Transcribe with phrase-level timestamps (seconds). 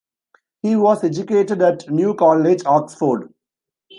[0.63, 3.31] He was educated at New College, Oxford.